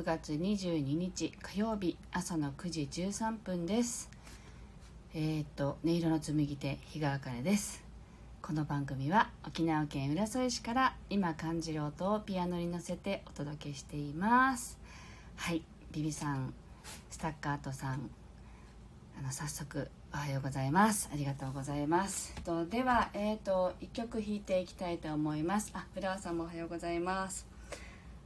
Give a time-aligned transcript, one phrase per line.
[0.00, 4.08] うございます6月22日火曜日朝の9時13分です。
[5.14, 7.84] えー、っと音色の紡手日川茜です。
[8.40, 14.78] この番組は沖縄県浦添市から今感じる音をピアノに乗せてお届けしています。
[15.36, 16.54] はいビビさん
[17.10, 18.10] スタッカートさん
[19.18, 21.10] あの早速おはようございます。
[21.12, 22.34] ありがとうございます。
[22.42, 25.70] とではえっ、ー、と1曲弾いていきたいと思います。
[25.74, 27.49] あフラワーさんもおはようございます。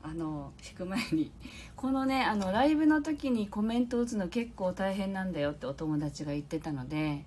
[0.05, 1.33] あの弾く前に。
[1.75, 7.25] このねあのライブの時にコメント打つの結構大変なんだよってお友達が言ってたので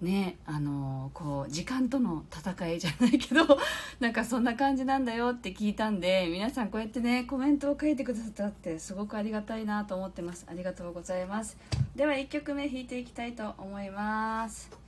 [0.00, 3.58] ねあのこう時間との戦いじゃないけど
[4.00, 10.46] なんかそんな感じなんだよって聞いたんで皆さんこうやってねコメントを書いてくださったってすごくありがたいなと思ってます。
[10.48, 11.56] ありがとうございます。
[11.94, 14.85] では1曲目弾いていきたいと思います。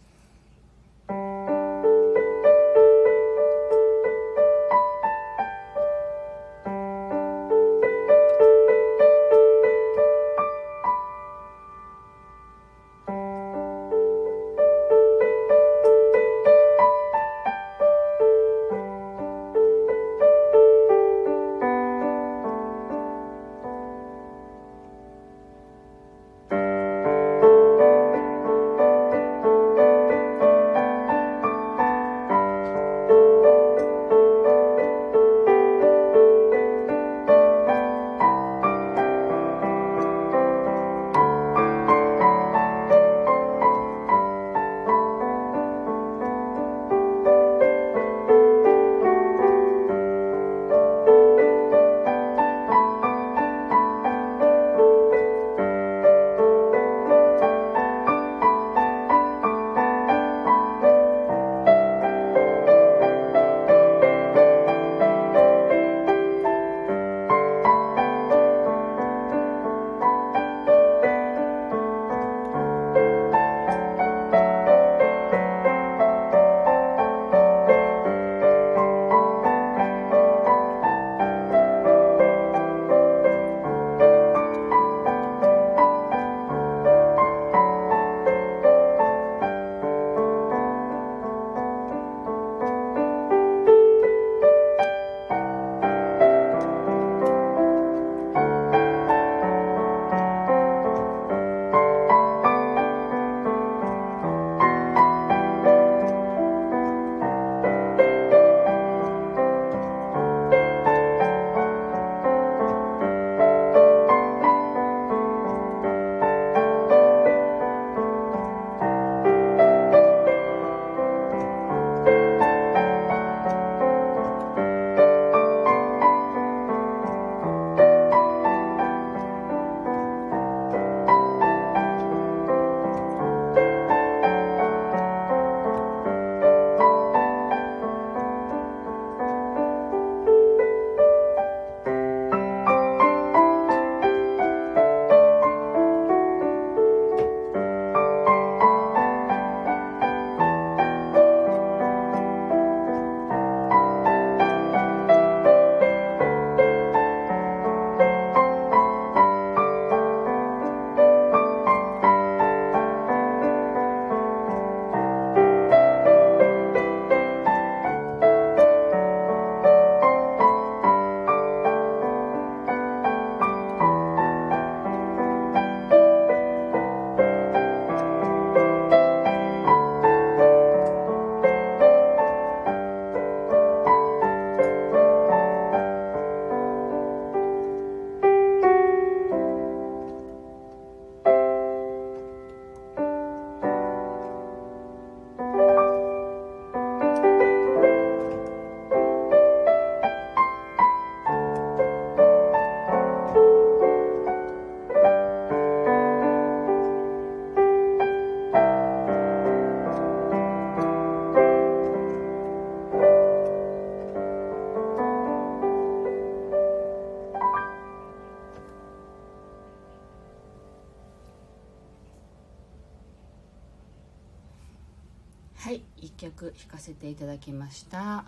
[225.61, 227.99] はい1曲弾かせていただきました。
[227.99, 228.25] わ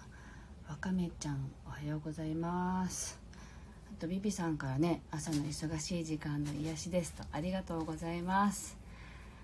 [0.80, 3.20] かめちゃんおはようございます。
[3.96, 8.76] あとビビさんからね朝の忙しい時間の癒しですとありがとうございます。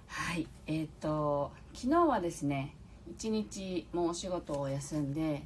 [0.09, 2.75] はいえっ、ー、と昨日はですね
[3.09, 5.45] 一日もうお仕事を休んで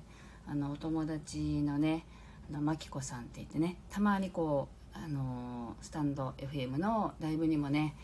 [0.48, 2.06] あのお友達のね
[2.50, 7.94] あのマキコさんって言ってねたまにこうあのスタンド FM のライブにもね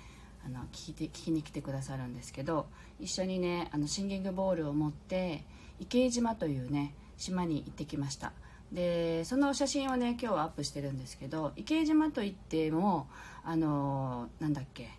[0.47, 2.67] あの聞いて聞きに来てくださるんですけど
[3.01, 5.45] 一緒にねあのシンギングボールを持って
[5.81, 8.33] 池江島というね島に行ってきました。
[8.73, 13.07] でその写真をね今日はアップしてるんですけど池江島といっても
[13.45, 14.91] あのなんだっけ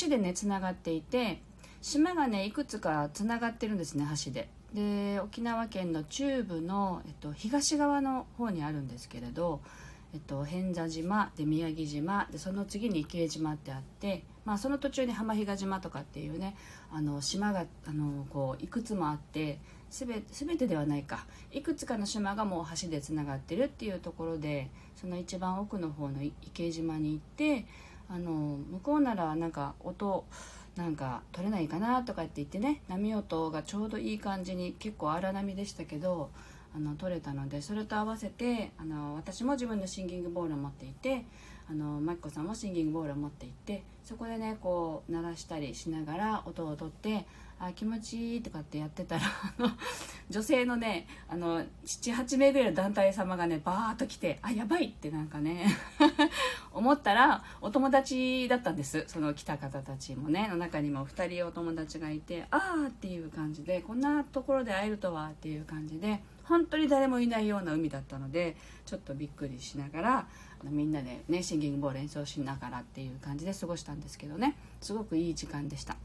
[0.00, 1.40] 橋でねつながっていて
[1.82, 4.48] 島がねいくつかつながってるんですね橋で。
[4.74, 9.60] で沖縄県の中部の、えっと、東側の方にあるんですけれど、
[10.12, 16.56] えっと、偏座島で宮城島でその次に池江島ってあって、まあ、その途中に浜比嘉島とかっていうね
[16.92, 19.58] あの島があのこういくつもあって
[19.90, 21.26] 全てではないか。
[21.52, 27.66] いくつかの島がもう橋でつながってるっていうところでその一番奥の方の池島に行って
[28.08, 30.24] あの向こうならなんか音
[30.76, 36.30] なんか取れないかなとかって言ってね波音がちょうどいい感じに結構荒波でしたけど
[36.74, 41.24] あの取れたのでそれと合わせてあの私も自分のシンギングボールを持っていて
[41.68, 47.26] あのマキコさんもシンギングボールを持っていてそこでねこう鳴らしたりしながら音を取って
[47.58, 49.22] あ気持ちいいとかってやってたら
[49.58, 49.70] あの
[50.28, 55.66] 女性のね78名ぐらいの団体様がねバーッと来てあやばいってなんかね
[56.72, 59.04] 思ったらお友達だったんです。
[59.06, 70.26] その来た方たちもねの中にも2人お友達がいてああっていう感じでこんなところで会えるとはっていう感じで本当に誰もいないような海だったのでちょっとびっくりしながら
[70.64, 74.56] みんなでねシンギングボール演奏しながらっていう感じで過ごしたんですけどね。
[74.80, 75.96] すごくいい時間でした。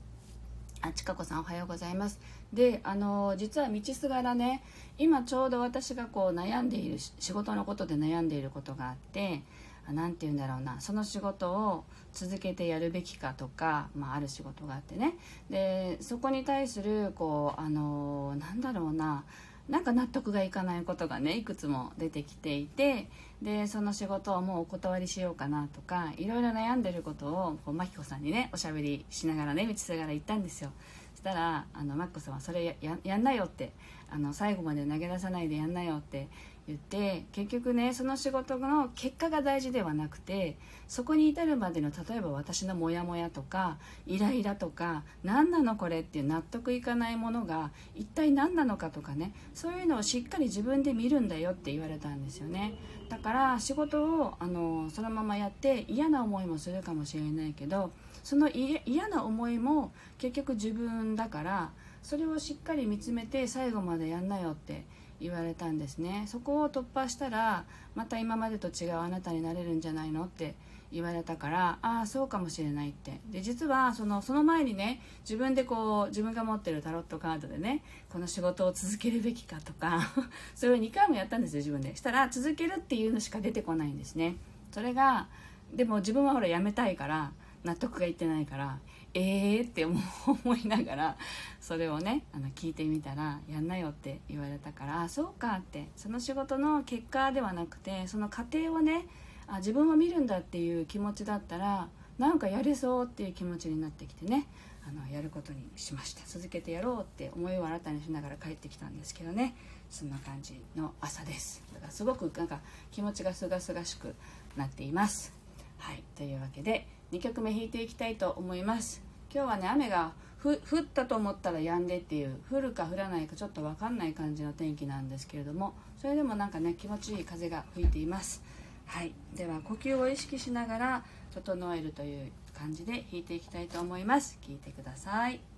[0.83, 2.19] あちかこさんおはようございます。
[2.51, 4.63] であの実は道すがらね
[4.97, 9.43] 今ちょうど私がこう悩んでいる仕事のことで悩んでいることがあって
[9.89, 11.83] 何て言うんだろうなその仕事を
[12.13, 15.15] 続けてやるべきかとか、まあ、ある仕事があってね。
[15.49, 19.23] でそこに対するこうあのなんだろうな
[19.71, 23.07] なんか納得がいかないことがねいくつも出てきていて
[23.41, 30.71] でその仕事をもうお断りしようかなとかいろいろ悩んでることをこうマキコさんにねおしゃべりしながらね道すがら言ったんですよ。
[31.13, 33.71] そしたらあのマキコさんはそれやんなよって
[34.09, 36.27] あの最後まで投げ出さないでやんなよって
[36.71, 40.57] 言って結局ねその仕事の結果が大事ではなくて
[40.87, 43.77] そこに至るまでの例えば私のモヤモヤとか
[44.07, 52.73] イライラとか何なのこれっていう納得いかないものが一体何なのかとかねそういうのをしっかり自分で見るんだよって言われたんですよね。
[53.09, 57.91] だから仕事をあのそのままやって嫌な思いもするかもしれないけど
[58.23, 61.71] その嫌な思いも結局自分だから
[62.01, 64.85] それをしっかり見つめて最後までやんなよって
[65.21, 66.25] 言われたんですね。
[66.27, 67.63] そこを突破したら
[67.95, 70.55] また今までと違うあなたになれるんじゃないのって
[70.91, 73.21] 言われたからああそうかもしれないって。
[73.29, 80.11] で実はそのその前にね自分でこう自分が持ってるタロットカードでねこの仕事を続けるべきかとか
[80.55, 81.95] それを2回もやったんですよ自分で。
[81.95, 84.35] したら続けるっていうのしか出てこないんですね。
[84.71, 85.27] それが
[85.71, 87.31] でも自分はほらやめたいから
[87.63, 88.79] 納得がいってないから
[89.13, 91.17] えー、って思いながら
[91.59, 99.05] それをねあの聞いてみたら「やんなよ」って言われたから「あそうか」ってその仕事の結果ではなくてその過程をね
[99.47, 104.47] あ自分を見るんだっていう気持ちだったらなんかやれそうっていう気持ちになってきてね
[104.87, 106.21] あのやることにしました。
[106.25, 109.55] 続けてやろうって思いを新たにしながら帰ってきたんですけどね。
[109.89, 111.61] そんな感じの朝です。
[111.73, 114.15] だからすごくなんか気持ちがすがすがしく
[114.55, 115.33] なっています。
[115.77, 116.03] はい。
[116.15, 119.01] というわけで2曲目弾いていきたいと思います。
[119.33, 120.13] 今日はね雨が
[120.43, 128.41] 降ったと思ったら止んでっていう降るか降らないかちょっと分かんない感じの天気なんですけれどもそれでもなんかね気持ちいい風が吹いています。
[128.85, 129.13] はい。
[129.35, 131.03] では呼吸を意識しながら
[131.33, 134.37] 整えるという感じで弾いていきたいと思います。
[134.41, 135.50] 聞いてください。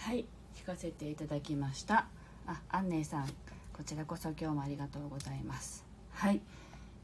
[0.00, 0.24] はい
[0.54, 2.06] 聞かせていただきました。
[2.46, 3.26] あアンネさん
[3.76, 5.84] こちらこそ今日もありがとうございます。
[6.12, 6.40] はい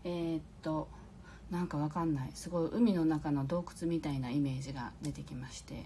[0.05, 0.89] えー、っと
[1.51, 2.31] なんかわかんない。
[2.35, 5.85] すごい海の中の洞窟みたいなイメージが出てきまして。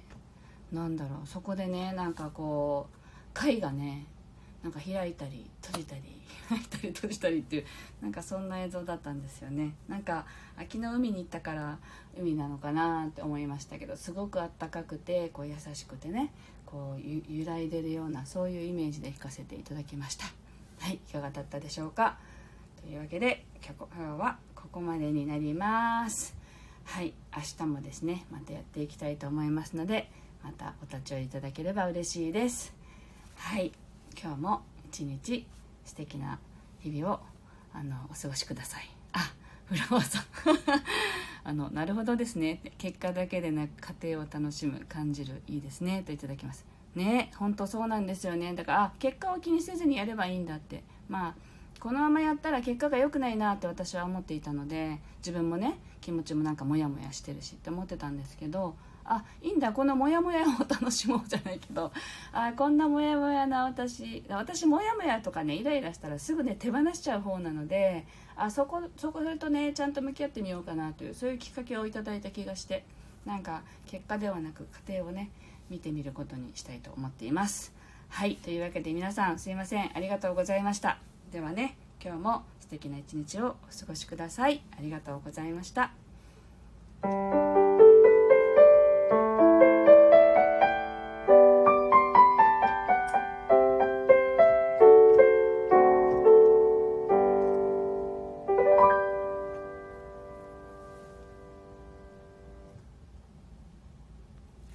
[0.71, 2.97] なんだろうそこでねなんかこう
[3.33, 4.07] 貝がね
[4.69, 6.03] なんか開いたり閉じたり
[6.51, 7.65] 開いたり閉じたりっていう
[8.03, 9.73] なんかそんな映像だったんですよね。
[9.89, 10.27] なんか
[10.59, 11.79] 秋の海に行ったから
[12.19, 16.33] 海なのかなって思いましたけどすごくあったかくてこう優しくてね
[16.67, 20.27] こう揺らいでるようなそういうイメージで弾かせていただきました。
[20.81, 22.19] はいいかがだったでしょうか。
[22.83, 26.37] というわけで今日はここまでになります。
[26.85, 30.11] はい明日もですねまたやっていきたいと思いますので
[30.45, 32.75] またお立ち寄りいただければ嬉しいです。
[33.35, 33.73] はい。
[34.21, 35.47] 今日も一日
[35.85, 36.41] 素敵な
[36.81, 37.21] 日々を
[37.73, 38.91] あのお過ごしください。
[39.13, 39.33] あ
[39.67, 40.25] フラワーさん。
[41.45, 42.61] あのなるほどですね。
[42.79, 46.03] 結果だけでなく家庭を楽しむ感じるいいですね。
[46.03, 46.67] といただきます。
[46.97, 48.55] ね本当そうなんですよね。
[48.55, 50.83] だからあ結果を気にせずにやればいいんだって。
[51.09, 51.35] まあ
[51.79, 58.75] このままやったら結果が良くないなって私は思っていたので自分もね気持ちもなんかモヤモヤしてるしって思ってたんですけど
[59.11, 59.73] あいいんだ。
[59.73, 61.91] このモヤモヤを楽しもうじゃないけど。
[62.33, 72.85] あこんなモヤモヤな私私モヤモヤとかねイライラしたらすぐね手放しちゃう方なのであそこそこそれとねちゃんと向き合ってみようかなというそういうきっかけをいただいた気がして
[73.25, 75.31] なんか結果ではなく家庭をね
[75.71, 77.73] 見てみることにしたいと思っています。
[78.11, 79.91] はいというわけで皆さんすいません。
[79.95, 80.99] ありがとうございました。
[81.33, 84.61] ではね今日も素敵な一日をお過ごしください。
[84.79, 85.91] ありがとうございました。